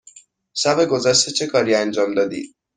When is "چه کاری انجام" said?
1.31-2.13